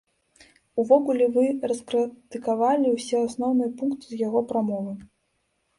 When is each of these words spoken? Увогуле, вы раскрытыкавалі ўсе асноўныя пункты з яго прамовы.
Увогуле, 0.83 1.25
вы 1.35 1.43
раскрытыкавалі 1.73 2.87
ўсе 2.97 3.17
асноўныя 3.29 3.69
пункты 3.83 4.05
з 4.17 4.23
яго 4.27 4.39
прамовы. 4.53 5.01